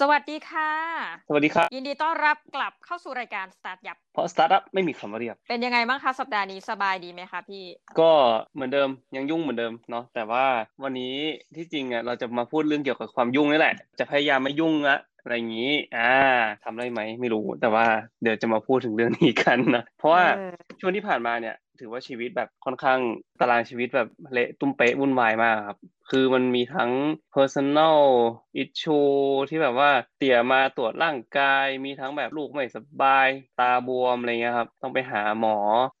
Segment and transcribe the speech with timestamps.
[0.00, 0.70] สวัสดีค่ะ
[1.28, 7.64] สวัสดีครับ ยินดีต้อนรับกลับเข้าสู่รายการสตาร์ทยับ เพราะสตาร์ทอัพไม่มีคำว่าเรียบ เป็นยังไงบ้างคะสัปดาห์นี้สบายดีไหมคะพี่
[8.00, 8.10] ก็
[8.54, 10.44] เหมือนเดิมยังยุ่งเหมือนเดิมเนาะแต่ว่า
[10.82, 11.16] วันนี้
[11.56, 16.12] ที่จริงอะเราจะมาพูดเรื่องเกี่ยวกับความยุ่งนี่แหละ จะพยายามไม่ยุ่งละอะไรอย่างนี้ อ่า
[16.64, 17.86] ทำได้ไหมไม่รู้ แต่ว่า
[18.22, 22.98] เดี๋ยวจะมาพูดถึงเรื่องนี้กันนะ เพราะว่าเออช่วงที่ผ่านมาเนี่ย ถือว่าชีวิตแบบค่อนข้าง
[23.40, 25.78] ตารางชีวิตแบบเละตุ้มเป๊ะวุ่นวายมากครับ
[26.10, 26.92] คือมันมีทั้ง
[27.34, 28.00] personal
[28.62, 29.16] issue
[29.48, 33.28] ที่แบบว่าเตี่ยมาตรวจร่างกาย มีทั้งแบบลูกไม่สบาย
[33.60, 35.56] ตาบวมอะไรเงี้ยครับ ต้องไปหาหมอ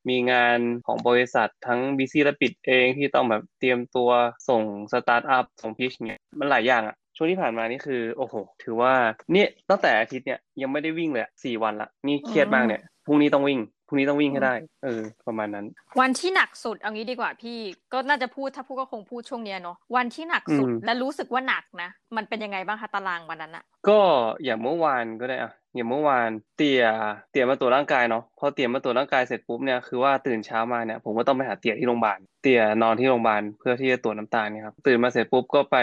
[0.08, 4.10] มีงานของบริษัททั้ง busy และปิดเองที่ต้องแบบเตรียมตัว
[4.48, 8.94] ส่งสตาร์ทอัพส่งพิชเนี่ยมันหลายอย่างอะช่วงที่ผ่านมานี่คือ โอ้โห ถือว่า
[9.32, 14.54] เนี่ยตั้งแต่อาทิตย์เนี่ยยังไม่ได้วิ่งเลยอะสี่วันละนี่เครียดมากเนี่ยพรุ่งนี้ต้องวิ่ง พรุ่งนี้ต้องวิ่งให้ได้
[14.84, 15.66] เออ ประมาณนั้น
[16.00, 17.58] วันที่หนักสุดเอางี้ดีกว่าพี่
[17.92, 23.98] ก็น่าจะพูดถ้าพูดก็คงพูดช่วงเนี้ยเนาะวันที่หนักสุดอืมและรู้สึกว่าหนักนะ มันเป็นยังไงบ้างคะตารางวันนั้นอะก็
[24.44, 26.84] อย่างเมื่อวานก็ได้อะอย่างเมื่อวานเตี่ย
[27.30, 35.76] เตี่ยมาตรวจร่างกายเนาะพอเตี่ยมาตรวจร่างกายเสร็จปุ๊บเนี่ยคือว่าตื่นเช้ามาเนี่ยผมก็ต้องไปหาเตี่ยที่โรงพยาบาลเตี่ยนอนที่โรงพยาบาลเพื่อที่จะตรวจน้ำตาลเนี่ยครับตื่นมาเสร็จปุ๊บก็ไป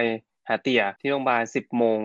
[0.47, 1.99] หาเตี่ยที่โรงพยาบาลสิบโมง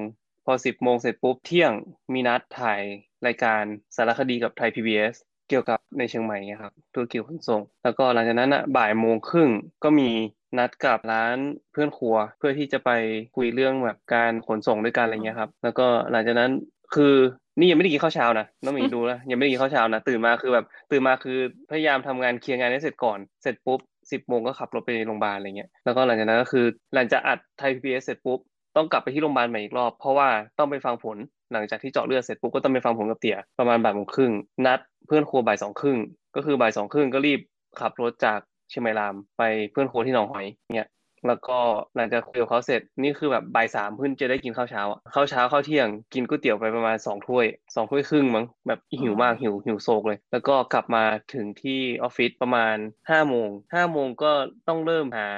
[0.45, 1.73] พอสิบโมงเสร็จปุ๊บเที่ยง
[2.13, 2.83] มีนัดถ่าย
[3.27, 3.63] รายการ
[3.97, 9.49] สารคดีกับไทย PBS เกี่ยวกับในเชียงใหม่เนี่ยครับธุรกิจขนส่ง แล้วก็หลังจากนั้นอะบ่ายโมงครึ่ง
[9.85, 10.11] ก็มี
[10.59, 11.37] นัดกับร้าน
[11.73, 12.91] เพื่อนครัว เพื่อที่จะไป
[13.37, 16.51] คุยเรื่องแบบการขนส่งด้วยกันอะไรเงี้ยครับ แล้วก็หลังจากนั้น
[16.95, 17.15] คือ
[17.59, 21.39] นี่ยังไม่ได้กินข้าวเช้านะน้องหมีดูนะยังไม่ได้กินข้าวเช้านะตื่นมาคือแบบ ตื่นมาคือ
[21.71, 23.81] พยายามทำงานเคลียร์งานให้เสร็จก่อนเสร็จปุ๊บ
[24.13, 28.39] สิบโมงก็ขับรถไปโรงพยาบาลอะไรเงี้ยแล้วก็หลังจากนั้นก็คือหลังจากอัดไทยพีบีเอสเสร็จปุ๊บ
[28.77, 31.17] ต้องกลับไปที่โรงพยาบาลใหม่อีกรอบ เพราะว่าต้องไปฟังผล
[31.53, 34.33] หลังจากที่เจาะเลือดเสร็จปุ๊บก็ต้องไปฟังผลกับเตี่ยประมาณบ่ายโมงครึ่ง
[34.67, 35.99] นัดเพื่อนครัวบ่ายสองครึ่ง
[36.37, 37.41] ก็คือบ่ายสองครึ่งก็รีบ
[37.81, 40.89] ขับรถจากเชียงใหม่รามไปเพื่อนครัวที่หนองหอยเนี่ย
[41.27, 41.59] แล้วก็
[41.97, 51.05] หลังจากคุยกับเขาเสร็จนี่คือแบบบ่ายสามเพิ่งจะได้กินข้าวเช้าอะข้าวเช้าข้าวเที่ยงกินก๋วยเตี๋ยวไปประมาณสองถ้วยสองถ้วยครึ่งมั้งแบบหิวมากหิวหิวโซกเลย แล้วก็กลับมา
[51.35, 52.77] ถึงที่ออฟฟิศประมาณ
[53.11, 54.33] ห้าโมงห้าโมงก็
[54.69, 55.31] ต้องเริ่มหา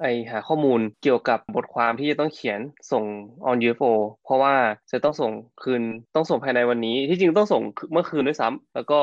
[0.00, 2.60] ไอหาข้อมูลเกี่ยวกับบทความที่จะต้องเขียน
[2.92, 3.04] ส่ง
[3.50, 3.92] on UFO
[4.24, 4.54] เพราะว่า
[4.92, 5.32] จะต้องส่ง
[5.62, 5.82] คืน
[6.14, 9.00] ต้องส่งภายในวันนี้ ที่จริงต้องส่งเมื่อคืนด้วยซ้ำแล้วก็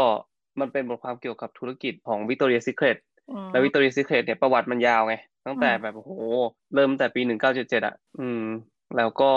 [0.59, 2.97] มันเป็นบทความเกี่ยวกับธุรกิจของ Victoria Secret
[3.31, 6.11] อืมแล้ว Victoria Secret เนี่ยประวัติมันยาวไง ตั้งแต่อืมแบบโอ้โห
[6.75, 8.45] เริ่มตั้งแต่ปีหนึ่งเก้าเจ็ดเจ็ดอะ อืม
[8.97, 9.31] แล้วก็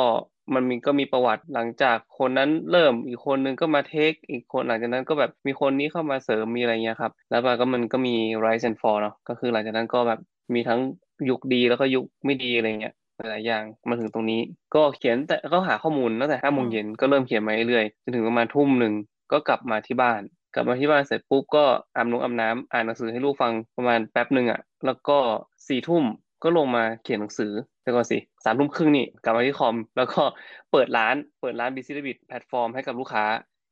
[0.54, 8.14] มันมีก็มีประวัติหลังจากคนนั้นเริ่มอีกคนนึงก็มาเทคอีกคนหลังจากนั้นก็แบบมีคนนี้เข้ามาเสริมมีอะไรเงี้ยครับ แล้วมันก็มันก็มี
[8.44, 10.20] rise and fall เนาะก็คือหลังจากนั้นก็แบบ
[10.54, 10.80] มีทั้ง
[11.30, 14.40] ยุคดีแล้วก็ยุคไม่ดีอะไรเงี้ยหลายๆอย่างมาถึงตรงนี้
[14.74, 18.94] ก็เขียนแต่ก็หาข้อมูลตั้งแต่ห้าโมงเย็นก็เริ่มเขียนมาเรื่อยๆจนถึงประมาณทุ่มหนึ่ง
[19.32, 20.20] ก็กลับมาที่บ้าน
[20.54, 21.64] กลับมาที่บ้านเสร็จปุ๊บก็
[21.96, 25.18] อาบน้ำอาบน้ำอ่านหนังสือให้ลูกฟังประมาณแป๊บหนึ่งอะแล้วก็
[25.68, 26.04] สี่ทุ่ม
[26.42, 27.52] ก็ลงมาเขียนหนังสือ
[27.84, 30.22] แล้วก็สิสามทุ่มครึ่งนี่กลับมาที่คอม แล้วก็
[30.72, 33.24] เปิดร้านเปิดร้าน Busy Rabbit แพลตฟอร์มให้กับลูกค้า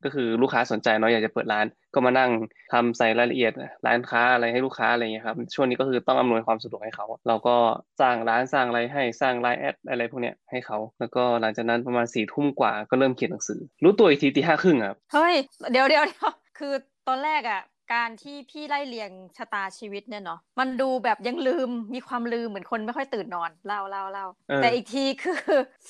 [0.03, 2.29] ก็คือลูกค้าสนใจเนาะอยากจะเปิดร้าน ก็มานั่ง
[2.73, 3.53] ทำใส่รายละเอียด
[3.85, 7.55] ร้านค้าอะไรให้ลูกค้าอะไรเงี้ยครับช่วงนี้ก็คือต้องอำนวยความสะดวกให้เขา เราก็
[8.01, 15.33] สร้างร้านสร้างอะไรให้สร้างไลน์แอดอะไรพวกเนี้ยให้เขา แล้วก็หลังจากนั้นประมาณสี่ทุ่มกว่าก็เริ่มเขียนหนังสือ รู้ตัวอีกทีตีห้าครึ่งครับเฮ้ย
[15.71, 16.73] เดี๋ยวเดี๋ยวเดี๋ยวคือ
[17.07, 17.61] ตอนแรกอะ
[17.93, 25.39] การที่พี่ไล่เรียงชะตาชีวิตเนี่ยเนาะมันดูแบบยังลืมมีความลืมเหมือนคนไม่ค่อยตื่นนอนเล่าเล่าเล่าเออแต่อีกทีคือ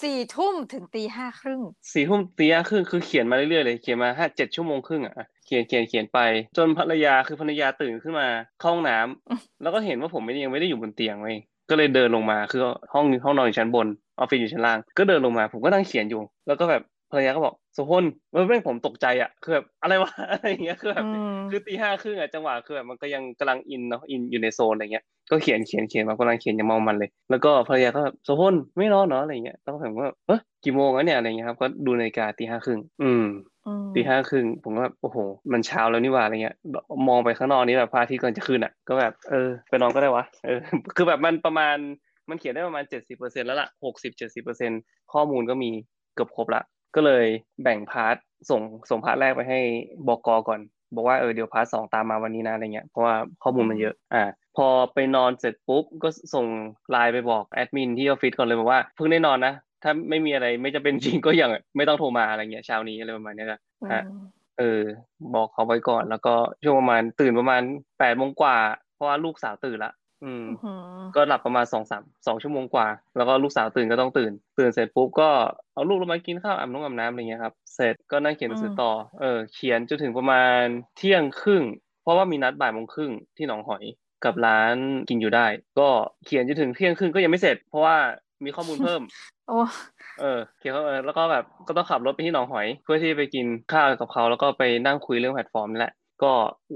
[0.01, 1.61] สี่ทุ่มถึงตีห้าครึ่ง
[1.93, 6.19] สี่ทุ่มตีห้าครึ่งคือเขียนมาเรื่อยๆเลยเขียนมาห้าเจ็ดชั่วโมงครึ่งอะเขียนเขียนเขียนไป
[6.57, 8.27] จนภรรยาคือภรรยาตื่นขึ้นมา
[8.59, 11.37] เข้าห้องน้ำแล้วก็เห็นว่าผมไม่ได้ยังไม่ได้อยู่บนเตียงเว้ย
[11.69, 12.61] ก็เลยเดินลงมาคือ
[12.93, 13.87] ห้องห้องนอนอยู่ชั้นบน
[14.19, 16.81] ออฟฟิศอยู่ชั้นล่าง ก็เดินลงมา ผมก็นั่งเขียนอยู่ แล้วก็แบบ
[17.11, 33.25] ภรรยาก็บอกโสพลเมื่อแม่งผมตกใจอะคือแบบอะไรวะอะไรอย่างเงี้ยคือแบบอืมคือตีห้าครึ่งอะจังหวะคือแบบมันก็ยังกำลังอินเนาะอินอยู่ในโซนอะไรเงี้ยก็เขียนเขียนเขียนมากำลังเขียนอย่างเมามันเลย แล้วก็ภรรยาก็แบบโสพลไม่นอนเนาะอะไรเงี้ยแล้วก็ผมก็เอ้ยกี่โมงแล้วเนี่ยอะไรเงี้ยครับก็ดูนาฬิกาตีห้าครึ่งอืม
[33.67, 35.17] อืมตีห้าครึ่งผมก็แบบโอ้โห
[35.53, 36.55] มันเช้าแล้วนี่หว่าอะไรเงี้ย
[37.07, 40.59] มองไปข้างนอกนี่แบบพระอาทิตย์กำลังจะขึ้นอะ ก็แบบเออไปนอนก็ได้วะเออ
[40.95, 41.75] คือแบบมันประมาณ
[42.29, 44.71] มันเขียนได้ประมาณเจ็ดสิบเปอร์เซ็นแล้วล่ะหกสิบเจ็ดสิบเปอร์เซ็น
[45.13, 45.71] ข้อมูลก็มี
[46.15, 46.61] เกือบครบละ
[46.95, 47.25] ก็เลย
[47.63, 48.15] แบ่ง part
[48.49, 49.59] ส่งส่ง part แรกไปให้
[50.07, 50.61] บกก่อน
[50.95, 54.23] บอกว่าเออเดี๋ยว part สองตามมาวันนี้นะอะไรเงี้ยเพราะว่าข้อมูลมันเยอะอ่า
[54.57, 56.45] พอไปนอนเสร็จปุ๊บก็ส่ง
[56.91, 59.53] ไลน์ไปบอกแอดมินที่ออฟฟิศก่อนเลยบอกว่าเพิ่งได้นอนนะ
[59.83, 64.23] ถ้าไม่มีอะไรไม่จะเป็นจริงก็อย่างไม่ต้องโทรมาอะไรเงี้ยเช้านี้อะไรประมาณเนี้ยนะอืฮะม
[64.57, 64.81] เออ
[65.33, 66.33] บอกเขาไว้ก่อนแล้วก็
[66.63, 67.61] ช่วงประมาณตื่นประมาณ
[67.99, 68.57] แปดโมงกว่า
[68.95, 69.93] เพราะว่าลูกสาวตื่นละ
[70.23, 72.87] อืมอืม ก็หลับประมาณสองสามสองชั่วโมงกว่า
[73.17, 75.29] แล้วก็ลูกสาวตื่นก็ต้องตื่น ตื่นเสร็จปุ๊บก็
[75.73, 80.61] เอาลูกลงมากินข้าวอาบน้ำอาบน้ำอะไรเงี้ยครับ เสร็จก็นั่งเขียนหนังสือต่อ เออ เขียนจนถึงประมาณ
[80.97, 81.63] เที่ยงครึ่ง
[82.03, 83.83] เพราะว่ามีนัดบ่ายโมงครึ่งที่หนองหอย
[84.25, 84.75] กับร้าน
[85.09, 85.45] กินอยู่ได้
[85.79, 85.89] ก็
[86.25, 87.95] เขียนจนถึงเที่ยงครึ่งก็ยังไม่เสร็จ เพราะว่า
[88.45, 89.01] มีข้อมูลเพิ่ม
[89.47, 89.59] โอ้
[90.19, 95.93] เออเขียนเขาเออแล้วก็แบบก็ต้องขับรถไปที่หนองหอย เพื่อที่ไปกินข้าวกับเขาแล้วก็ไปนั่งคุยเรื่องแพลตฟอร์มนี่แหละ
[96.23, 96.31] ก็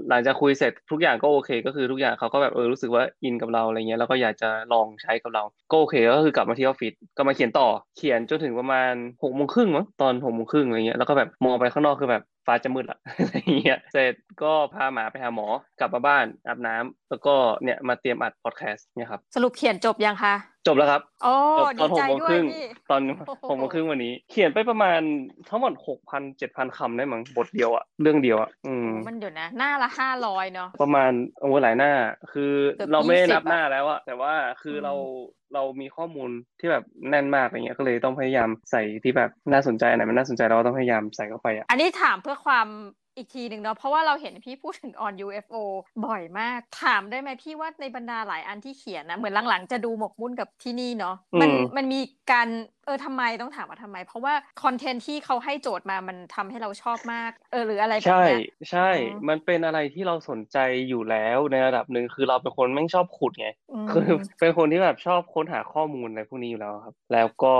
[0.08, 5.42] หลังจากคุยเสร็จทุกอย่างก็โอเค ก็คือทุกอย่างเขาก็แบบเออรู้สึกว่าอินกับเราอะไรเงี้ยแล้วก็อยากจะลองใช้กับเรา
[5.72, 8.92] ก็โอเคก็คือกลับมาที่ออฟฟิศก็มาเขียนต่อเขียนจนถึงประมาณ
[9.22, 15.46] หกโมงครึ่งมั้งตอนหกโมงครึ่งอะไรเงี้ยแล้วก็แบบมองไปข้างนอกคือแบบฟ้าจะมืดละอะไรเงี้ยเสร็จก็พาหมาไปหาหมอ
[15.80, 17.34] กลับมาบ้านอาบน้ำแล้วก็
[17.64, 20.34] เนี่ยมาเตรียมอัดพอดแคสต์เนี่ยครับสรุปเขียนจบยังคะ
[20.66, 25.00] จบแล้วครับโอ้จบตดีอนหใจกโมงด้วคยรึ่งพี่ตอนโอ้โหหกโมงครึ่งวันนี้ เขียนไปประมาณ
[25.48, 31.10] ทั้งหมดหกพันเจ็ดพันคำได้มั้งบทเดียวอะเรื่องเดียวอะอืมมันเดี๋ยวนะ หน้าละห้าร้อยเนาะประมาณ
[31.40, 31.92] โอ้หลายหน้า
[32.32, 34.32] คือเกือบเราไม่ได้นับ20หน้าแล้วอะแต่ว่า
[34.62, 34.94] คืออมเรา
[35.54, 36.30] เรามีข้อมูล
[36.60, 42.68] ที่แบบแน่นมากอะไรเงี้ยก็เลยต้องพยายามใส่ที่แบบน่าสนใจอันไหนมันน่าสนใจเราก็ต้องพยายามใส่เข้าไปอะอันนี้ถามเพื่อความ
[43.16, 45.56] อีกทีหนึ่งเนาะเพราะว่าเราเห็นพี่พูดถึง on UFO
[46.06, 52.00] บ่อยมาก ถามได้ไหมพี่ว่าในบรรดาหลายอันที่เขียนนะเหมือนหลังๆจะดูหมกมุ่นกับที่นี่เนาะมันมันมี
[52.32, 52.48] การ
[52.86, 60.58] เออทำไมต้องถามว่าทำไม เพราะว่าคอนเทนต์ที่เขาให้โจทย์มามันทำให้เราชอบมาก เออหรืออะไรแบบใช่เนี้ยใช่อ๋อมันเป็นอะไรที่เราสนใจ
[60.88, 64.06] อยู่แล้วในระดับหนึ่งคือเราเป็นคนแม่งชอบขุดไงอืมคือ
[64.40, 67.54] เป็นคนที่แบบชอบค้นหาข้อมูลอะไรพวกนี้อยู่แล้วครับ แล้วก็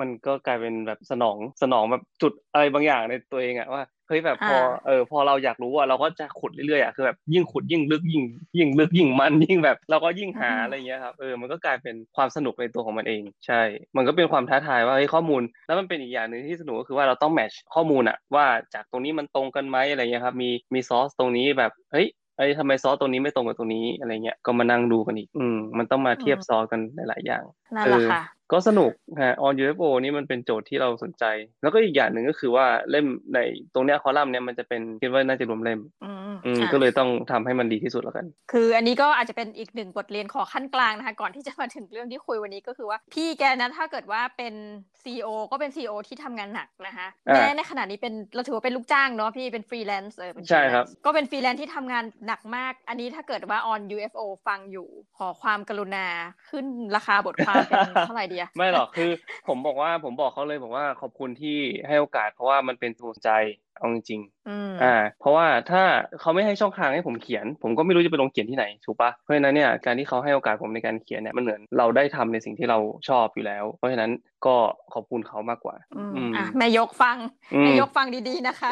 [0.00, 8.24] มันก็กลายเป็นแบบสนองสนองแบบจุดอะไรบางอย่างในตัวเองอะว่า เฮ้ยแบบพออ่าเออพอเราอยากรู้อะเราก็จะขุดเรื่อยๆอะคือแบบยิ่งขุดยิ่งลึกยิ่ง
[8.58, 13.60] ยิ่งลึกยิ่งมันยิ่งแบบเราก็ยิ่งหาอะไรเงี้ยครับเออมันก็กลายเป็นความสนุกในตัวของมันเอง ใช่
[13.96, 22.06] มันก็เป็นความท้าทายว่าเฮ้ยข้อมูล แล้วมันเป็นอีกอย่างหนึ่งที่สนุกก็คือว่าเราต้องแมทช์ข้อมูลอะว่าจากตรงนี้มันตรงกันไหมอะไรเงี้ยครับมีมีซอสตรงนี้แบบเฮ้ย
[22.38, 27.42] เอ้ยทำไมซอสตรงนี้ไม่ตรงกับตรงนี้อะไรเงี้ย ก็มานั่งดูกันอีก อืม มันต้องมาเทียบอืมซอสกันหลายๆอย่าง
[27.76, 28.20] นั่นแหละเออค่ะ
[28.52, 28.92] ก็สนุก
[29.22, 31.24] ฮะ on UFO นี่มันเป็นโจทย์ที่เราสนใจ
[31.62, 33.38] แล้วก็อีกอย่างหนึ่งก็คือว่าเล่มใน
[33.74, 44.54] ตรงเนี้ยคอลัมน์เนี้ยมันจะเป็นคิดว่าน่าจะรวมเล่มอืมอืมอะก็เลยต้องทำให้มันดีที่สุดแล้วกัน คืออันนี้ก็อาจจะเป็นอีกหนึ่งบทเรียนขอคั่นกลางนะคะก่อนที่จะมาถึงเรื่องที่คุยวันนี้ก็คือว่าพี่แกนะถ้าเกิดว่าเป็น
[45.02, 54.88] CEO ก็เป็น CEO ที่ทำงานหนักนะคะอ่าแม้ในขณะนี้เป็นเราถือว่าเป็นลูกจ้างเนาะพี่เป็นฟรีแลนซ์เออเป็นใช่ครับ freelance ก็เป็นฟรีแลนซ์ที่ทำงานหนักมาก อันนี้ถ้าเกิดว่า on UFO ฟังอยู่
[55.18, 56.06] ขอความกรุณา
[56.50, 59.10] ขึ้นราคาบทความเป็นเท่าไหร่ดีอะไม่หรอกคือ
[59.48, 61.58] ผมบอกว่าผมบอกเขาเลยบอกว่าขอบคุณที่
[61.88, 63.30] ให้โอกาส เพราะว่ามันเป็นตัวใจ
[63.78, 65.82] เอาจริงๆอืมอ่า เพราะว่าถ้า
[66.20, 72.78] เขาไม่ให้ช่องทางให้ผมเขียน ผมก็ไม่รู้จะไปลงเขียนที่ไหนถูกปะเพราะฉะนั้นเนี่ยการที่เขาให้โอกาสผมในการเขียนเนี่ยมันเหมือนเราได้ทำในสิ่งที่เรา
[73.08, 74.10] ชอบอยู่แล้ว เพราะฉะนั้น
[74.46, 74.56] ก็
[74.94, 77.16] ขอบคุณเขามากกว่าอืมอืมอะแม่ยกฟัง
[77.54, 78.70] อืมแม่ยกฟังดีๆนะคะ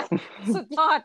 [0.54, 1.00] สุดยอด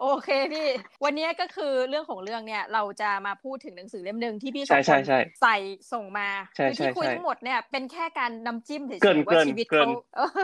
[0.00, 0.68] โอเคพี่
[1.04, 5.56] วันนี้ก็คือเรื่องของเรื่องเนี่ยเราจะมาพูดถึงหนังสือเล่มหนึ่งที่พี่สใช่องคใช่นใช่ใส่
[5.92, 9.90] ส่งมาใช่คือที่ใช่คุยใช่ทั้งหมดเนี่ยเป็นแค่การนำจิ้มเฉยเกริ่นๆว่าเกริ่นชีวิตเกริ่เขาน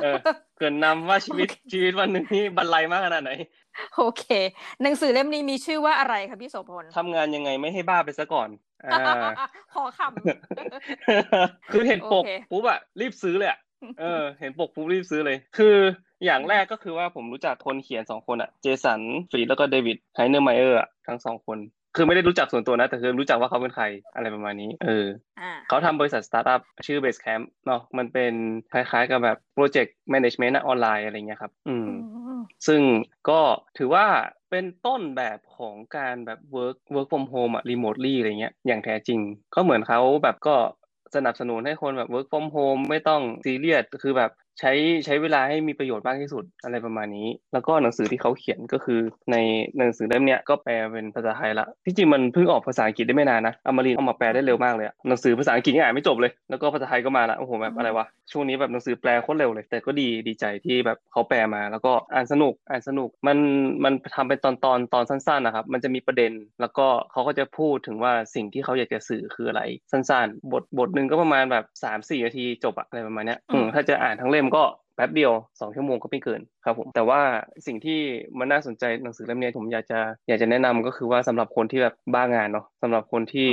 [0.02, 0.18] เออ
[0.58, 3.32] เกินนำว่าชีวิตชีวิตวันหนึ่งนี่บรรลัยมากขนาดไหน
[3.96, 4.24] โอเค
[4.82, 8.48] หนังสือเล่มนี้มีชื่อว่าอะไรคะพี่โสพลทำงานยังไงไม่ให้บ้าไปซะก่อน
[8.84, 10.00] อ่าขอค
[11.72, 13.58] คือเห็นปกโอเคปุ๊บอะรีบซื้อเลยอะ
[14.00, 15.76] เออ เห็นปกปุ๊บรีบซื้อเลย คือ
[16.24, 19.00] อย่างแรกก็คือว่าผมรู้จักคนเขียนสองคนอะเจสัน
[19.30, 21.58] ฟรีดแล้วก็เดวิดไฮเนอร์ไมเออร์อะทั้งสองคน
[21.96, 23.84] คือไม่ได้รู้จักส่วนตัวนะ แต่คือรู้จักว่าเขาเป็นใคร
[24.14, 28.32] อะไรประมาณนี้ เออำอ่าเขาทำบริษัทสตาร์ทอัพชื่อ Basecamp เนาะมันเป็น
[28.72, 31.94] คล้ายๆกับแบบ project management online อะไรเงี้ยครับ อืมอื
[32.25, 32.25] ม
[32.66, 32.82] ซึ่ง
[33.28, 33.40] ก็
[33.78, 34.06] ถือว่า
[34.50, 39.20] เป็นต้นแบบของการแบบ work work from home อะ remotely อะไรเงี้ยอย่างแท้จริง
[39.54, 40.56] ก็เหมือนเขาแบบก็
[41.14, 44.72] สนับสนุนให้คนแบบ work from home ไม่ต้องซีเรียสคือแบบ ใช้
[45.04, 49.00] ใช้เวลาให้มีประโยชน์มากที่สุดอะไรประมาณนี้ แล้วก็หนังสือที่เขาเขียนก็คือ
[49.32, 49.36] ใน
[49.76, 63.38] หนังสือเล่มเนี้ยก็แปลเป็นภาษาไทยละที่จริงมันเพิ่งออกภาษาอังกฤษได้ไม่นานนะอมรินเอามาแปลได้เร็วมากเลยหนังสือภาษาอังกฤษยังอ่านไม่จบเลย แล้วก็ภาษาไทยก็มาละโอ้โหแบบอะไรวะช่วงนี้แบบหนังสือแปลโคตรเร็วเลย แต่ก็ดีดีใจที่แบบเขาแปลมา แล้วก็อ่านสนุกอ่านสนุกมัน
[63.84, 73.38] มันทำเป็นตอนตอนตอนสั้นๆนะครับมันจะมีประเด็น แล้วก็เขาก็จะพูดถึงว่าสิ่งที่เขาอยากจะสื่อคืออะไรสั้น ๆ บทบทหนึ่งก็ประมาณแบบสามสี่นาทีจบอะอะไรประมาณเนี้ย
[73.74, 74.62] ถ้าจะอ่านทั้งเล่มก็
[74.96, 77.20] แป๊บเดียวสองชั่วโมงก็ไม่เกินครับผมแต่ว่า
[77.66, 78.00] สิ่งที่
[78.38, 83.48] มันน่าสนใจหนังสือเล่มนี้ผมอยากจะอยากจะแนะนำก็คือว่าสำหรับคนที่แบบบ้างานเนาะสำหรับคนที่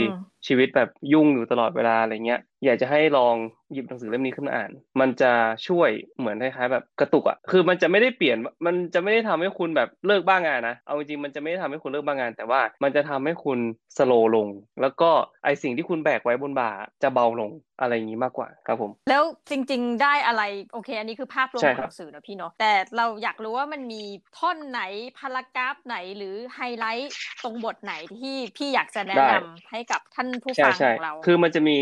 [0.47, 3.35] ชีวิตแบบยุ่งอยู่ตลอดเวลาอะไรเงี้ยอยากจะให้ลอง
[3.71, 5.31] หยิบหนังสือเล่มนี้ขึ้นมาอ่าน มันจะ
[5.67, 13.59] ช่วยเหมือนคล้ายๆแบบกระตุกอะคือมันจะไม่ได้เปลี่ยนมันจะไม่ได้ทำให้คุณแบบเลิกบ้างานนะเอาจริงๆมันจะไม่ได้ทำให้คุณเลิกบ้างาน แต่ว่ามันจะทำให้คุณ
[13.97, 14.47] slow ลง
[14.81, 15.09] แล้วก็
[15.43, 16.71] ไอสิ่งที่คุณแบกไว้บนบ่า
[17.03, 24.03] จะเบาลงอะไรอย่างนี้มากกว่าครับผม แล้วจริง ๆ ได้อะไรโอเค อันนี้คือภาพรวมใช่ของครับหนังสือนะพี่เนาะแต่เราอยากรู้ว่ามันมี
[24.37, 24.81] ท่อนไหน
[25.17, 31.77] paragraph ไหนหรือไฮไลท์ตรงบทไหนที่พี่อยากจะแนะนำให้กับท่านผู้ใช่ฟังใช่ของเรา คือมันจะมี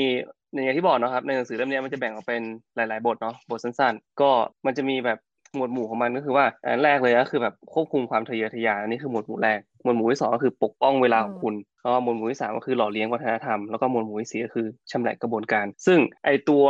[0.54, 2.42] อย่างที่บอกเนอะครับในหนังสือเล่มเนี้ยมันจะแบ่งออกเป็น
[2.76, 4.30] หลาย ๆ บทเนาะบทสั้นๆ ก็
[4.66, 5.20] มันจะมีแบบ
[5.56, 16.66] หมวดหมู่ของมันก็คือว่าอันแรกเลยก็คือแบบควบคุมความทะเยอทะยานอันนี้คือหมวดหมู่แรกหมวดหมู่ที่สองก็คือปกป้องเวลาของคุณแล้วก็หมวดหมู่ที่สามก็คือหล่อเลี้ยงวัฒนธรรมแล้วก็หมวดหมู่ที่สี่ก็คือชำแหละกระบวนการ ซึ่งไอตัว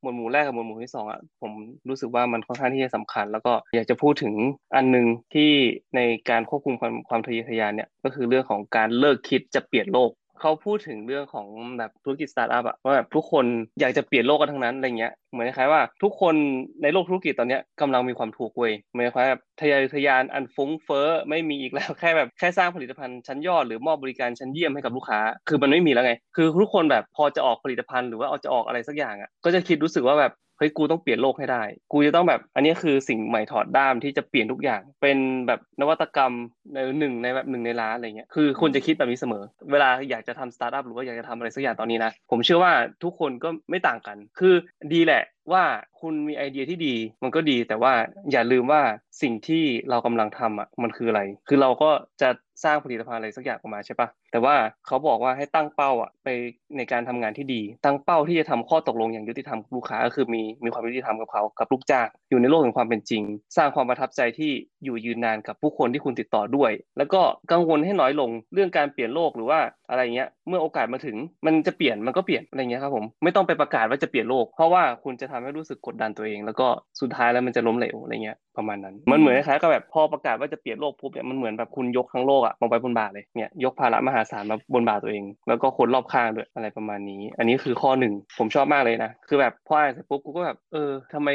[0.00, 1.52] หมวดหมู่แรกกับหมวดหมู่ที่สองอะผม
[1.88, 4.34] รู้สึกว่ามันค่อนข้างที่จะสำคัญ แล้วก็อยากจะพูดถึง
[4.74, 5.50] อันหนึ่งที่
[5.96, 6.00] ใน
[6.30, 10.10] การควบคุมความความทะเยอทะยานเนี่ยก็คือเรื่องของการเลิกคิดจะเปลี่ยนโลก
[10.40, 11.46] เขาพูดถึงเรื่องของ
[11.78, 13.44] แบบธุรกิจสตาร์ทอัพอะว่าแบบทุกคน
[13.80, 16.34] อยากจะเปลี่ยนโลกกันทั้งนั้นอะไรเงี้ยเหมือนคล้ายว่าทุกคน
[16.82, 36.32] ในโลกธุรกิจตอนนี้กำลังมีความถูกเว้ยเหมือนคล้ายแบบทะยานทะยานอันฟุ้งเฟ้อไม่มีอีกแล้วแค่แบบแค่สร้างผลิตภัณฑ์ชั้นยอดหรือมอบบริการชั้นเยี่ยมให้กับลูกค้า คือมันไม่มีแล้วไง คือทุกคนแบบพอจะออกผลิตภัณฑ์หรือว่าเอาจะออกอะไรสักอย่างอะก็จะคิดรู้สึกว่าแบบ เฮ้ยกูต้องเปลี่ยนโลกให้ได้ กูจะต้องแบบ อันนี้คือสิ่งใหม่ถอดด้ามที่จะเปลี่ยนทุกอย่าง เป็นแบบนวัตกรรม
[36.74, 44.54] ในหนึ่งในแบบหนึ่งในล้านอะไรเงี้ย คือคุณจะคิดแบบนี้เสมอ เวลาอยากจะทำสตาร์ทอัพหรือว่าอยากจะทำอะไรสักอย่างตอนนี้นะ ผมเชื่อว่าทุกคนก็ไม่ต่างกัน คือ
[44.92, 45.64] ดีแหละ ว่า
[46.00, 47.92] คุณมีไอเดียที่ดี มันก็ดี แต่ว่า
[48.32, 48.82] อย่าลืมว่า
[49.22, 51.90] สิ่งที่เรากำลังทำอะมันคืออะไร คือเราก็
[52.22, 52.28] จะ
[52.64, 54.54] สร้างผลิตภัณฑ์อะไรสักอย่างออกมาใช่ปะแต่ว่า
[54.86, 56.28] เขาบอกว่าให้ตั้งเป้าอะไป
[56.76, 63.22] ในการทำงานที่ดี ตั้งเป้าที่จะทำข้อตกลงอย่างยุติธรรมกับลูกค้าก็คือมีมีความยุติธรรมกับเขากับลูกจ้างอยู่ในโลกแห่งความเป็นจริง
[63.56, 64.52] สร้างความประทับใจที่
[64.84, 67.20] อยู่ยืนนานกับผู้คนที่คุณติดต่อด้วย แล้วก็
[67.52, 69.60] กังวลให้น้อยลงเรื่องการเปลี่ยนโลกหรือว่า
[69.90, 76.66] อะไรเงี้ย เมื่อโอกาสมาถึงมันจะเปลี่ยนมันก็เปลี่ยนอะไรเงี้ยครับผมไม่ต้องไปประกาศว่าจะเปลี่ยนโลก เพราะว่าคุณจะทำให้รู้สึกกดดันตัวเอง แล้วก็
[77.00, 91.28] สุดท้ายแล้วมันจะล้มเหลวอะไรเงี้ย ประมาณนั้น มันเหมือนคล้ายๆกับแบบพอประกาศว่าจะเปลี่ยนโลกปุ๊บเนี่ยมันเหมือนแบบคุณยกทั้งโลกอะลงไปบนบ่าเลยเนี่ยยกภาระมหาศาลมาบนบ่าตัวเอง แล้วก็คนรอบข้างด้วยอะไรประมาณนี้ อันนี้คือข้อหนึ่งผมชอบมากเลยนะคือแบบพออ่านเสร็จปุ๊บกูก็แบบเออทำไม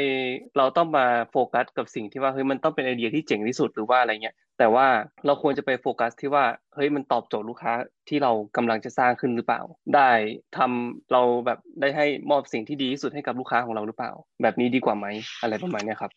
[0.56, 4.88] เราต้องมาโฟกัสกับสิ่งที่ว่าเฮ้ยมันต้องเป็นไอเดียที่เจ๋งที่สุดหรือว่าอะไรเงี้ย แต่ว่า
[5.26, 7.72] เราควรจะไปโฟกัสที่ว่าเฮ้ยมันตอบโจทย์ลูกค้า
[8.08, 9.60] ที่เรากำลังจะสร้างขึ้นหรือเปล่า
[9.94, 10.10] ได้
[10.56, 14.12] ทำเราแบบได้ให้มอบสิ่งที่ดีที่สุดให้กับลูกค้าของเราหรือเปล่า
[14.42, 15.06] แบบนี้ดีกว่าไหม
[15.42, 16.10] อะไรประมาณนี้ครับ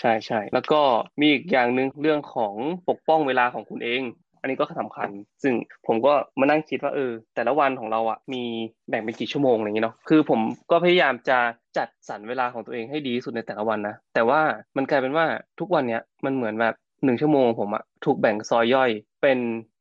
[0.00, 0.80] ใช่ใช่แล้วก็
[1.20, 2.54] มีอีกอย่างหนึ่งเรื่องของ
[2.88, 4.02] ปกป้องเวลาของคุณเอง
[4.40, 5.08] อันนี้ก็สำคัญ
[5.42, 5.54] ซึ่ง
[5.86, 8.42] ผมก็มานั่งคิดว่าเออ แต่ละวันของเราอะมี
[8.88, 11.38] แบ่งเป็นกี่ชั่วโมงอะไรอย่างเงี้เนาะ คือผมก็พยายามจะ
[11.78, 14.40] จัดสรรเวลาของตัวเองให้ดีที่สุดในแต่ละวันนะ แต่ว่า
[14.76, 15.26] มันกลายเป็นว่า
[15.60, 16.74] ทุกวันเนี้ยมันเหมือนแบบ
[17.04, 18.90] หนึ่งชั่วโมงผมอะถูกแบ่งซอยย่อย
[19.22, 19.38] เป็น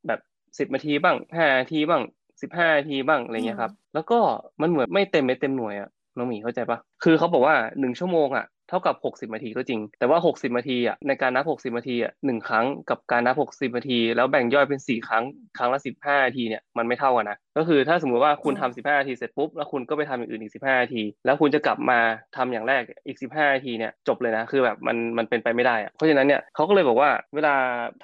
[0.07, 0.19] แบบ
[0.59, 2.03] สิบนาทีบ้างห้านาทีบ้าง
[2.41, 4.19] สิบห้านาทีบ้างอะไรเงี้ยครับ แล้วก็
[4.61, 15.23] มันเหมือนไม่เต็มไม่เต็มหน่วยอะน้องหมีเข้าใจปะคือเขาบอกว่าหนึ่งชั่วโมงอะเท่ากับ60นาทีก็จริง แต่ว่า60นาทีอะในการนับ60นาทีอะหนึ่งครั้งกับการนับ60นาที แล้วแบ่งย่อยเป็น4ครั้ง
[15.57, 21.99] ครั้งละ15นาทีเนี่ยมันไม่เท่ากันนะก็คือถ้าสมมุติว่าคุณทำ15นาทีเสร็จปุ๊บแล้วคุณก็ไปทำอย่างอื่นอีก15นาที แล้วคุณจะกลับมา
[22.37, 27.55] ทำอย่างแรกอีก15นาทีเนี่ยจบเลยนะคือแบบมันมันเป็นไปไม่ได้อะเพราะฉะนั้นเนี่ยเขาก็เลยบอกว่าเวลา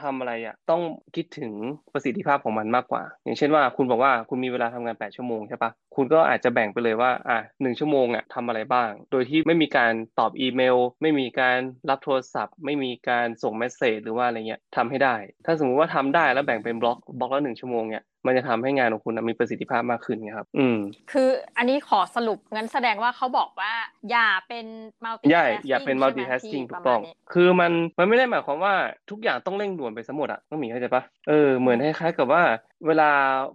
[0.01, 0.82] ทำอะไรอะต้อง
[1.15, 1.51] คิดถึง
[1.94, 11.58] ประสิทธิภาพของมันมากกว่า อย่างเช่นว่าคุณบอกว่าคุณมีเวลาทำงาน8ชั่วโมงใช่ปะคุณก็อาจจะแบ่งไปเลยว่าอะหนึ่งชั่วโมงอะทำอะไรบ้าง โดยที่ไม่มีการตอบอีเมล ไม่มีการ
[11.89, 15.15] รับโทรศัพท์ ไม่มีการส่งเมสเซจหรือว่าอะไรเงี้ยทำให้ได้
[15.46, 20.78] ถ้าสมมุติว่าทำได้แล้วแบ่งเป็นบล็อกบล็อกละหนึ่งชั่วโมงเนี่ยมันจะทำให้งานของคุณมีประสิทธิภาพมากขึ้นครับ อืม
[21.12, 23.74] คืออันนี้ขอสรุปงั้นแสดงว่าเขาบอกว่า
[24.12, 24.66] อย่าเป็น
[25.06, 27.02] multi ใช่อย่าเป็น multitasking ถูกต้อง
[27.34, 28.74] คือมันมันไม่ได้หมายความว่า
[29.10, 32.44] ทุกอย่างต้องเร่งด่วนไปสมหมดอะต้องมีเข้าใจปะเออเหมือนคล้ายๆกับว่า
[32.88, 33.10] เวลา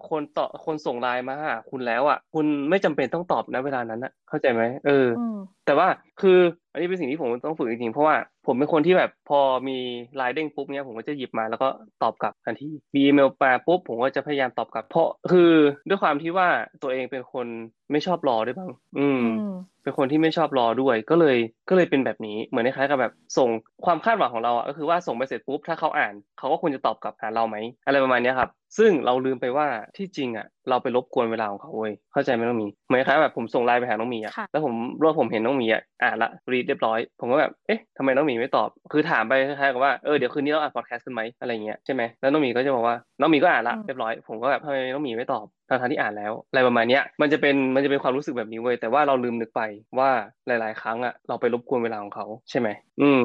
[0.09, 5.07] คนต่อคนส่งไลน์มาหาคุณแล้วอะคุณไม่จำเป็นต้องตอบนะเวลานั้นอะเข้าใจไหมเออ
[5.67, 5.89] แต่ว่า
[6.21, 6.39] คือ
[6.73, 8.17] อันนี้เป็นสิ่งที่ผมต้องฝึกจริงๆเพราะว่า
[8.47, 9.79] ผมเป็นคนที่แบบพอมี
[10.17, 11.69] ไลน์เด้งปุ๊บเนี้ยผมก็จะหยิบมาแล้วก็
[12.03, 15.53] ตอบกลับทันทีมีอีเมลมาปุ๊บผมก็จะพยายามตอบกลับ เพราะคือ
[15.89, 16.49] ด้วยความที่ว่า
[16.83, 17.47] ตัวเองเป็นคน
[17.93, 19.27] ไม่ชอบรอด้วยบ้างอืม
[19.83, 21.37] เป็นคนที่ไม่ชอบรอด้วย ก็เลย
[21.69, 23.49] ก็เลยเป็นแบบนี้ เหมือนคล้ายๆกับแบบ ส่ง
[23.85, 49.63] ความคาดหวังของเราอะ ก็คือว่าส่งไปเสร็จปุ๊บ ถ้าเขาอ่าน เขาก็ควรจะตอบกลับหาเราไหม อะไรประมาณนี้ครับ ซึ่งเราลืมไปว่าที่จริงอะ เราไปรบกวนเวลาของเขาเว้ยเข้าใจไหมน้องมีเหมือนคล้ายแบบผมส่งไลน์ไปหาน้องมีอะแล้วผมรู้ผมเห็นน้องมีอะอ่านละรีดเรียบร้อย ผมก็แบบเอ๊ะทำไมน้องมีไม่ตอบ คือถามไปคล้ายๆกับว่าเออเดี๋ยวคืนนี้เราอ่านพอดแคสต์กันไหมอะไรเงี้ยใช่ไหมแล้วน้องมีก็จะบอกว่าน้องมีก็อ่านละเรียบร้อยผมก็แบบทำไมน้องมีไม่ตอบทางที่อ่านแล้วอะไรประมาณนี้มันจะเป็นมันจะเป็นความรู้สึกแบบนี้เว้ยแต่ว่าเราลืมนึกไป
[49.99, 50.11] ว่า
[50.47, 52.69] หลาย ๆ ครั้งอะเราไปรบกวนเวลาของเขาใช่ไหม
[53.01, 53.21] อืม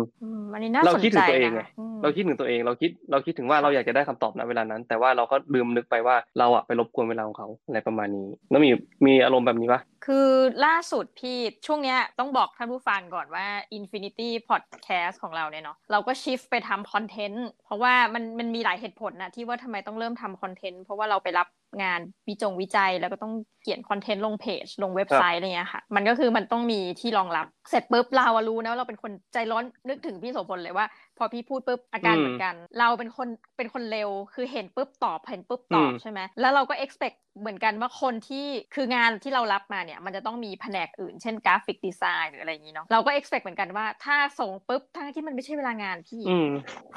[0.54, 1.62] อันนี้น่าสนใจเราคิดถึงตัวเองไง
[2.04, 8.70] เราคิดถึงตัวเองเราคิดเราคิดถึงว่าเราอยากจะได้คำตอบณเวลานั้น แต่ว่าเราก็ลืมนึกไปว่าเราอะไปรบกวนเวลาของเขาอะไรประมาณนี้แล้วมี
[9.06, 10.30] มีอารมณ์แบบนี้ปะคือ
[10.66, 13.46] ล่าสุดพี่ช่วงเนี้ยต้องบอกท่านผู้ฟังก่อนว่า
[13.78, 21.48] Infinity Podcast ของเราเนี่ยเนาะเราก็ชิฟไปทำคอนเทนต์เพราะว่ามันมันมีหลายเหตุผลนะที่ว่าทำไมต้องเริ่มทำคอนเทนต์เพราะว่าเราไปรับ
[21.84, 30.86] งานวิจงวิจัยแล้วก็ต้องเขียนคอนเทนต์ลงเพจ ลงเว็บไซต์อะไรเงี้ยค่ะ มันก็คือมันต้องมีที่รองรับ เสร็จปุ๊บเรารู้นะว่าเราเป็นคนใจร้อนนึกถึงพี่โสพลเลยว่า
[31.20, 38.46] พอพี่พูดปุ๊บอาการเหมือนกัน เราเป็นคนเป็นคนเร็วคือเห็นปุ๊บตอบเห็นปุ๊บตอบใช่ไหมแล้วเราก็ expect เหมือนกันว่าคนที่
[38.76, 46.24] คืองานที่เรารับมาเนี่ย มันจะต้องมีแผนกอื่น เช่น graphic design หรืออะไรอย่างนี้เนาะเราก็ expect เหมือนกันว่าถ้าส่งปุ๊บทั้งที่มันไม่ใช่เวลางานพี่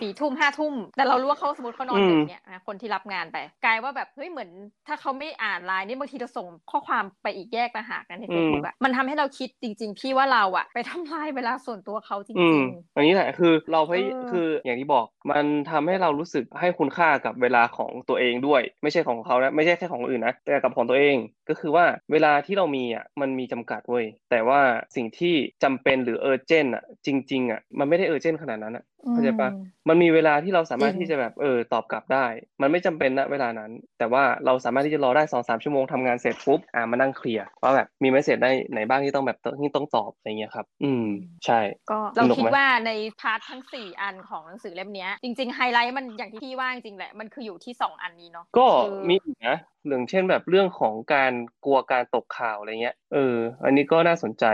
[0.00, 4.50] สี่ทุ่มห้าทุ่ม แต่เรารู้ว่าเขาสมมติเขานอนดึกเนี่ยคนที่รับงานไป กลายว่าแบบเฮ้ยเหมือน
[4.86, 21.16] ถ้าเขาไม่อ่านไลน์นี่บางทีจะส่งข้อความไปอีกแยกต่างหากกันในเฟซบุ๊กอะมันทำให้เราคิดจริง ๆ พี่ว่าเราอะไปทำลายเวลาส่วนตัวเขาจริงๆอันนี้แหละคือเราพยคืออย่างที่บอกมันทำให้เรารู้สึกให้คุณค่ากับเวลาของตัวเองด้วย ไม่ใช่ของเขานะไม่ใช่แค่ของอื่นนะแต่กับของตัวเอง
[21.48, 24.60] ก็คือว่าเวลาที่เรามีอะมันมีจำกัดเว้ยแต่ว่า
[24.96, 25.34] สิ่งที่
[25.64, 29.50] จำเป็นหรือ urgent อะ จริง ๆ อะ มันไม่ได้ urgent ขนาดนั้นอะเข้าใจปะ
[29.88, 32.26] มันมีเวลาที่เราสามารถที่จะแบบเออตอบกลับได้
[32.60, 41.06] มันไม่จำเป็นณเวลานั้น แต่ว่าเราสามารถที่จะรอได้สองสามชั่วโมงทำงานเสร็จปุ๊บอ่ามานั่งเคลียร์ว่าแบบมี message อันไหนบ้างที่ต้องแบบที่ต้องตอบอะไรเงี้ยครับ อืม
[41.44, 48.66] ใช่ ก็เราคิดว่าใน part ทั้งสี่อันของหนังสือเล่มนี้จริงๆไฮไลท์มันอย่างที่พี่ว่าจริงแหละมันคืออยู่ที่สองอันนี้เนาะก็
[49.08, 49.56] มีนะ
[49.86, 51.31] เรื่องเช่นแบบเรื่องของการ
[51.64, 54.44] กลัวการตกข่าวอะไรเงี้ยเออ อันนี้ก็น่าสนใจ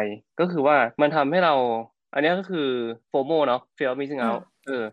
[0.40, 1.54] ก็คือว่ามันทำให้เรา
[2.14, 2.68] อันนี้ก็คือ
[3.08, 4.84] FOMO เนาะ fear of missing out เออ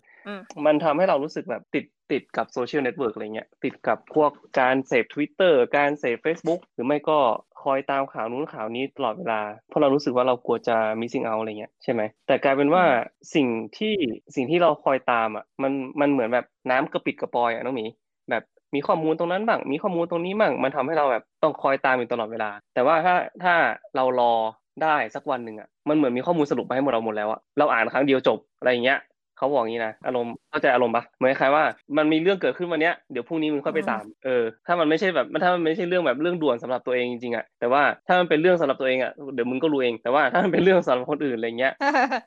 [0.65, 7.19] มันทำให้เรารู้สึกแบบติดติดกับโซเชียลเน็ตเวิร์กอะไรเงี้ยติดกับพวกการเสพ Twitter การเสพ Facebook หรือไม่ก็
[7.63, 12.83] คอยตามข่าวนู้นข่าวนี้ตลอดเวลา เพราะเรารู้สึกว่าเรากลัวจะ missing out อะไรเงี้ยใช่ไหมแต่กลายเป็นว่า
[13.35, 13.95] สิ่งที่
[14.35, 17.85] สิ่งที่เราคอยตามอะมันมันเหมือนแบบน้ำกระปิดกระปอยอะน้องหมี
[18.29, 18.43] แบบ
[18.75, 23.53] มีข้อมูลตรงนั้นบ้าง มีข้อมูลตรงนี้บ้างมันทำให้เราแบบต้องคอยตามอยู่ตลอดเวลา แต่ว่าถ้าถ้า
[23.95, 24.33] เรารอ
[24.83, 28.99] ได้สักวันหนึ่งอะมันเหมือนมีข้อมูลสรุปมาให้หมดเราหมดแล้วอะเราอ่านครั้งเดียวจบอะไรอย่างเงี้ย
[29.37, 31.63] เขาบอกงี้นะอารมณ์เข้าใจอารมณ์ปะเหมือนใครว่า
[31.97, 41.73] มันมีเรื่องเกิดขึ้นวันเนี้ยเดี๋ยวพรุ่งนี้มึงค่อยไปตามเออถ้ามันไม่ใช่แบบถ้ามันไม่ใช่เรื่องแบบเรื่องด่วนสำหรับตัวเองจริงๆอะแต่ว่าถ้ามันเป็นเรื่องสำหรับตัวเองอะเดี๋ยวมึงก็รู้เองแต่ว่าถ้ามันเป็นเรื่องสำหรับคนอื่นอะไรเงี้ย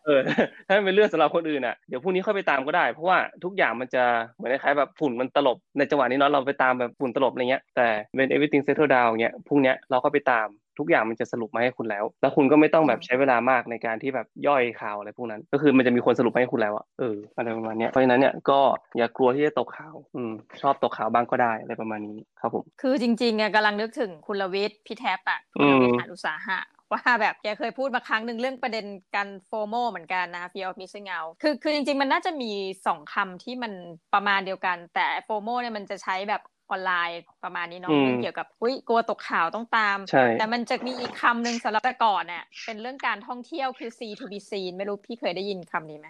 [0.06, 0.20] เออ
[0.68, 4.04] ถ้ามันเป็นเรื่องสำหรับคนอื่นอะเดี๋ยวพรุ่งนี้ค่อยไปตามก็ได้ เพราะว่าทุกอย่างมันจะ
[4.36, 7.86] เหมือนคล้ายแบบฝุ่นมันตลบในจังหวะนี้เนาะเราไปตามแบบฝุ่นตลบอะไรเงี้ยแต่
[8.16, 10.46] when everything settle down เงี้ยพรุ่งนี้เราก็ไปตาม
[10.78, 18.60] ทุกอย่างมันจะสรุปมาให้คุณแล้ว แล้วคุณก็ไม่ต้องแบบใช้เวลามากในการที่แบบย่อยข่าวอะไรพวกนั้น ก็คือมันจะมีคนสรุปให้คุณแล้วอะเอออะไรประมาณนี้เพราะฉะนั้นเนี่ยก็
[18.98, 20.32] อย่ากลัวที่จะตกข่าวอืม
[20.62, 26.60] ชอบตกข่าวบ้างก็ได้อะไรประมาณนี้ครับผมคือจริงๆอะกำลังนึกถึงคุณลวิทย์พี่แท็บอะคุณลวิทย์หานุสาหะ
[26.92, 32.50] ว่าแบบแกเคยพูดมาครั้งหนึ่งเรื่องประเด็นการโฟโมเหมือนกันนะ fear of missing out คือคือจริง ๆ มันน่าจะมี
[32.86, 33.72] สองคำที่มัน
[34.14, 39.98] ประมาณเดียวกัน แต่โฟโมเนี่ยมันจะใช้แบบ ออนไลน์ประมาณนี้เนาะเรื่องเกี่ยวกับอุ้ยกลัวตกข่าวต้องตาม
[40.38, 46.08] แต่มันจะมีอีกคำหนึ่งสำหรับแต่ก่อนเนี่ยเป็นเรื่องการท่องเที่ยวคือ C to B seen ไม่รู้พี่เคยได้ยินคำนี้ไหม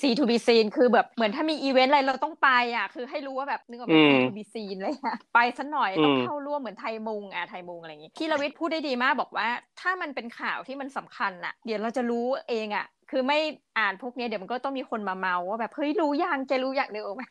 [0.00, 9.48] C to B seen คือแบบเหมือนถ้ามีอีเวนต์อะไรเราต้องไปอะคือให้รู้ว่าแบบนึกออกไหม C to B seen เลยอะไปสักหน่อยต้องเข้าร่วมเหมือนไทยมุงอะไทยมุงอะไรอย่างงี้พี่ลวิทย์พูดได้ดีมากบอกว่า
[9.80, 13.38] ถ้ามันเป็นข่าวที่มันสำคัญอะ เดี๋ยวเราจะรู้เองอะ คือไม่
[13.78, 17.24] อ่านพวกนี้เดี๋ยวมันก็ต้องมีคนมาเมาว่าแบบเฮ้ยรู้ยังแกรู้อย่างเดียวไหม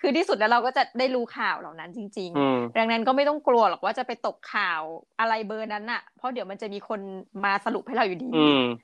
[0.00, 4.82] คือที่สุดแล้วเราก็จะได้รู้ข่าวเหล่านั้นจริง ๆ ดังนั้นก็ไม่ต้องกลัวหรอกว่าจะไปตกข่าว
[5.20, 7.00] อะไรเบอร์นั้นอะเพราะเดี๋ยวมันจะมีคน
[7.44, 8.30] มาสรุปให้เราอยู่ดี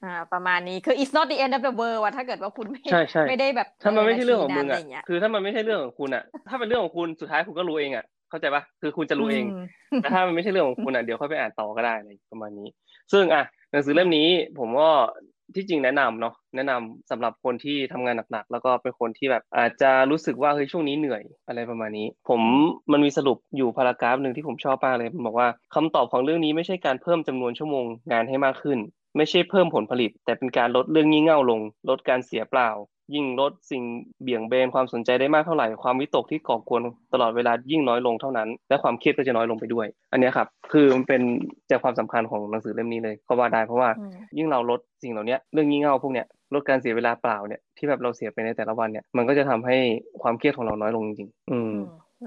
[0.04, 2.80] อ่าประมาณนี้คือ it's not the end of the world ว่าถ้าเกิดว่าคุณไม่
[3.28, 9.44] ไม่ได้แบบถ้ามันไม่ใช่เรื่องของมึงอะคือถ้ามันไม่ใช่เรื่องของคุณอะถ้าเป็นเรื่องของคุณสุดท้ายคุณก็รู้เองอะเข้าใจปะคือคุณจะรู้เอง
[10.02, 12.68] แต่ถ้ามันไม่ใช่เรื่องของคุณอะเดี๋ยวค่อยไปอ่านต่อก็ได้อะไรประมาณนี้
[13.12, 14.28] ซึ่งอะหนังสือเล่มนี้
[14.58, 14.90] ผมก็
[15.56, 22.40] ที่จริงแนะนำเนาะแนะนำสำหรับคนที่ทำงานหนักๆ แล้วก็เป็นคนที่แบบอาจจะรู้สึกว่าเฮ้ยช่วงนี้เหนื่อยอะไรประมาณนี้ ผม
[22.92, 28.78] มันมีสรุปอยู่พารากราฟหนึ่งที่ผมชอบมากเลยมันบอกว่าคำตอบของเรื่องนี้ไม่ใช่การเพิ่มจำนวนชั่วโมงงานให้มากขึ้น
[29.16, 32.70] ไม่ใช่เพิ่มผลผลิต แต่เป็นการลดเรื่องงี่เง่าลง ลดการเสียเปล่า
[33.14, 33.82] ยิ่งลดสิ่ง
[34.22, 41.22] เบี่ยงเบนความสนใจได้มากเท่าไหร่ความวิตกที่ก่อกวนตลอดเวลายิ่งน้อยลงเท่านั้น และความเครียดก็จะน้อยลงไปด้วย อันนี้ครับ คือมันเป็น
[41.68, 43.90] ใจความสำคัญของหนังสือเล่มนี้เลยเขาว่าได้เพราะว่า
[44.38, 49.76] ยิ่งเราลดสิ่งเหล่านี้เรื่องงี่เง่าพวกเนี้ยลดการเสียเวลาเปล่าเนี่ยที่แบบเราเสียไปในแต่ละวันเนี่ยมันก็จะทำให้
[50.22, 51.74] ความเครียดของเราน้อยลงจริงๆอืม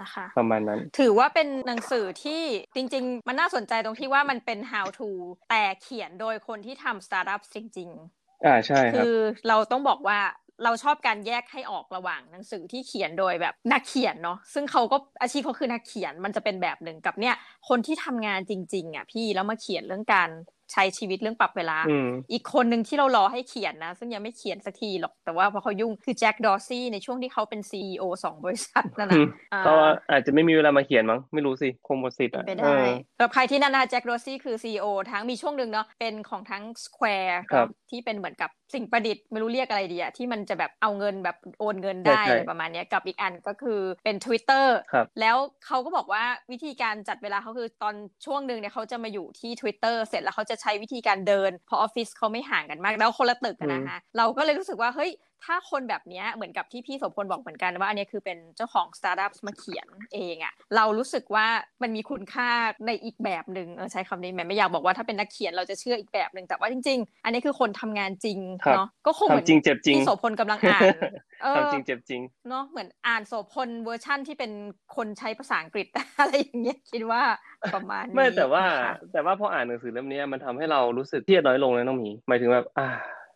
[0.02, 2.42] นะคะประมาณนั้น ถือว่าเป็นหนังสือที่
[2.76, 5.10] จริง ๆ มันน่าสนใจตรงที่ว่ามันเป็น how to
[5.50, 9.16] แต่เขียนโดยคนที่ทำสตาร์ทอัพจริง ๆ อ่าใช่ครับคือ
[9.48, 10.20] เราต้องบอกว่า
[10.64, 17.36] เราชอบการแยกให้ออกระหว่างหนังสือที่เขียนโดยแบบนักเขียนเนาะซึ่งเขาก็อาชีพเขาคือนักเขียนมันจะเป็นแบบหนึ่งกับเนี่ย
[17.70, 20.32] คนที่ทำงานจริง ๆอะพี่แล้วมาเขียนเรื่องการ
[20.74, 21.78] ใช้ชีวิตเรื่องปรับเวลา
[22.32, 29.22] อีกคนหนึ่งที่เรารอให้เขียนนะ ซึ่งยังไม่เขียนสักทีหรอก แต่ว่าพอเขายุ่งคือแจ็คดอร์ซี่ในช่วงที่เขาเป็นซีอสองบริษัทนั่นนะ
[29.68, 29.76] ก็
[30.10, 32.76] อาจจะไม่มีเวลามาเขียนมั้ง ไม่รู้สิคงหมดสิทธิ์อะไปได้
[33.18, 37.38] แับใครที่นั่นนะแจ็คดอร์ซี่คือซีอทั้งมีช่วงหนึ่งเนาะเป็นของทั้ง Square
[37.90, 44.66] ที่เป็นเหมือนกับสิ่งประดิษฐ์ไม่รู้เรียกอะไรดีอะที่มันจะแบบเอาเงินแบบโอนเงินได้อะไรประมาณนี้กับอีกอันก็คือเป็น Twitter
[45.22, 47.96] แล้วเขาก็บอกว่าวิธีการจัดเวลาเขาคือตอน
[48.26, 55.12] ช่วงหนึ่งเนี่ยเขาจะมาอยู่ที่ Twitter เสร็จแล้วเขาจะใช้วิธีการเดินเพราะออฟฟิศเขาไม่ห่างกันมาก แล้วคนละตึกนะคะเราก็เลยรู้สึกว่าเฮ้ย
[55.46, 61.48] ถ้าคนแบบนี้เหมือนกับที่พี่โสพลบอกเหมือนกันว่าอันนี้คือเป็นเจ้าของสตาร์ทอัพมาเขียนเองอะเรารู้สึกว่า
[61.82, 62.50] มันมีคุณค่า
[62.88, 68.40] ในอีกแบบหนึ่งใช้คำนี้แม่ไม่อยากบอกว่าถ้าเป็นนักเขียนเราจะเชื่ออีกแบบหนึ่งแต่ว่าจริง ๆ อันนี้คือคนทำงานจริง
[68.76, 70.82] เนาะก็คงเหมือนจริงเจ็บจริงพี่โสพลกำลังอ่าน
[71.56, 74.52] ทำจริงเจ็บจริงเนาะเหมือนอ่านโสพลเวอร์ชั่นที่เป็น
[74.96, 75.88] คนใช้ภาษาอังกฤษ
[76.20, 77.22] อะไรอย่างเงี้ยคิดว่า
[77.74, 78.64] ประมาณนี้ไม่แต่ว่า
[79.12, 82.88] แต่ว่าพออ่านหนังสือเล่มนี้มันทำให้เรารู้สึกเครียดน้อยลงเลยน้องหมีหมายถึงแบบอ่า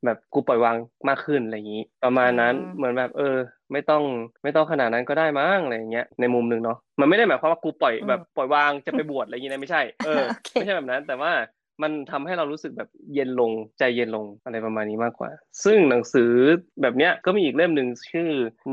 [0.06, 0.76] แบบกูปล่อยวาง
[1.08, 3.36] มากขึ้นอะไรอย่างนี้ ประมาณนั้นเหมือนแบบเออ
[3.72, 4.04] ไม่ต้อง
[4.44, 11.32] ไม่ต้องขนาดนั้นก็ได้มั้งอะไรอย่างเงี้ยในมุมหนึ่งเนาะมันไม่ได้หมายความว่ากูปล่อยแบบปล่อยวางจะไปบวชอะไรอย่างงี้นะไม่ใช่เออไม่ใช่แบบนั้นแต่ว่า
[11.84, 15.30] มันทำให้เรารู้สึกแบบเย็นลงใจเย็นลงอะไรประมาณนี้มากกว่า
[15.64, 16.32] ซึ่งหนังสือ
[16.82, 18.30] แบบเนี้ยก็มีอีกเล่มหนึ่งชื่อ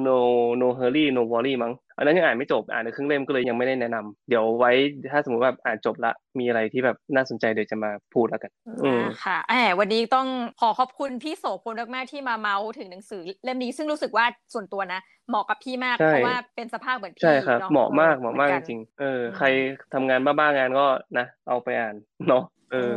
[0.07, 0.19] no
[0.61, 4.73] no hurry no worry มั้ง อันนั้นยังอ่านไม่จบอ่านในครึ่งเล่มก็เลยยังไม่ได้แนะนำเดี๋ยวไว้
[5.13, 8.51] ถ้าสมมติว่าอ่านจบละมีอะไรที่แบบน่าสนใจเดี๋ยวจะมาพูดแล้วกัน
[8.85, 10.27] อืมค่ะแอบวันนี้ต้อง
[10.61, 19.47] ขอขอบคุณพี่โสพลมากๆที่มาเมาส์ถึงหนังสือเล่มนี้ซึ่งรู้สึกว่าส่วนตัวนะเหมาะกับพี่มากเพราะว่าเป็นสภาพเหมือนพี่ใช่ครับเหมาะมากเหมาะมากจริงเออใคร
[19.95, 20.87] ทำงานบ้าๆงานก็
[21.19, 21.95] นะเอาไปอ่าน
[22.29, 22.95] เนาะเออ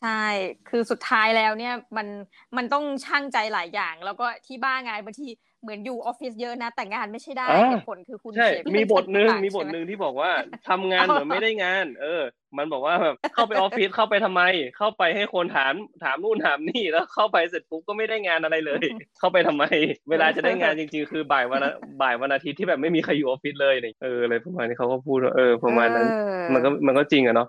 [0.00, 0.22] ใช่
[0.68, 2.06] คือสุดท้ายแล้วเนี่ยมัน
[2.56, 5.28] มันต้องช่างใจหลายอย่าง แล้วก็ที่บ้างานบางที
[5.62, 10.30] เหมือนอยู่ออฟฟิศเยอะนะ แต่งานไม่ใช่ได้เหตุผลคือคุณใช่มีบทหนึ่งมีบทหนึ่งที่บอกว่า
[10.68, 12.22] ทำงานเหมือนไม่ได้งาน เออ
[12.58, 14.42] มันบอกว่าแบบเข้าไปออฟฟิศเข้าไปทำไม
[14.76, 18.84] เข้าไปให้คนถามถามนู่นถามนี่แล้วเข้าไปเสร็จปุ๊บก็ไม่ได้งานอะไรเลย
[19.18, 19.64] เข้าไปทำไม
[20.10, 21.60] เวลาจะได้งานจริง ๆ คือบ่ายวัน
[22.02, 26.06] บ่ายวันอาทิตย์ที่แบบไม่มีใครอยู่ออฟฟิศเลยเอออะไรประมาณนี้เขาก็พูดว่าเออประมาณนั้น
[26.52, 27.48] มันก็มันก็จริงอะเนาะ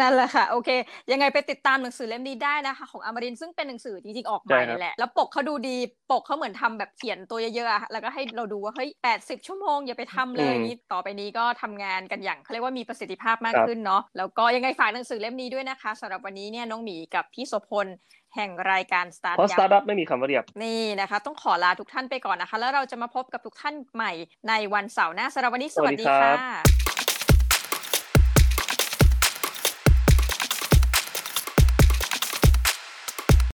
[0.00, 0.70] นั่นแหละค่ะ โอเค
[1.10, 5.76] ยังไงไปติดตามหนังสือเล่มนี้ได้นะคะของอมรินซึ่งเป็นหนังสือจริงๆออกใหม่แหละแล้วปกเขาดูดี
[6.10, 17.86] ปกเขาเหมือนทำแบบเขียนตัวเยอะๆแล้วก็ให้เราดูว่าเฮ้ยแปดสิบชั่วโมงอย่าไปทำเลยนี้ต่อไปนี้ก็ทำงานกันอย่างเขาเรียกว่ามีประสิทธิภาพมากขึ้นเนาะแล้วก็ยังไงฝากหนังสือเล่มนี้ด้วยนะคะสำหรับวันนี้เนี่ยน้องหมีกับพี่โสพล
[18.34, 24.12] แห่งรายการสตาร์ทเพราะสตาร์ทอัพไม่มีคำว่าเรียบ นี่นะคะ ต้องขอลาทุกท่านไปก่อนนะคะ แล้วเราจะมาพบกับทุกท่านใหม่
[24.48, 26.32] ในวันเสาร์หน้าสำหรับวันนี้สวัสดีค่ะ